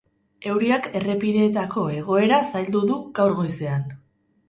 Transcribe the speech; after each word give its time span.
Euriak 0.53 0.87
errepideetako 1.01 1.85
egoera 1.99 2.43
zaildu 2.49 2.85
du 2.91 3.01
gaur 3.21 3.41
goizean. 3.43 3.91